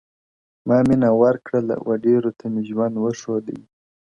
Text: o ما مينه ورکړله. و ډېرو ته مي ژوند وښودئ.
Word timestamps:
o 0.03 0.03
ما 0.67 0.77
مينه 0.87 1.09
ورکړله. 1.21 1.75
و 1.87 1.89
ډېرو 2.05 2.29
ته 2.37 2.45
مي 2.53 2.61
ژوند 2.69 2.95
وښودئ. 2.99 3.59